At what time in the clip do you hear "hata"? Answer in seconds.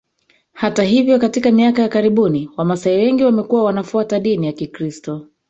0.53-0.83